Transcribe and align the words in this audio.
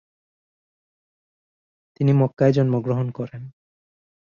তিনি 1.95 2.11
মক্কায় 2.13 2.53
জন্মগ্রহণ 2.53 3.07
করে। 3.11 3.35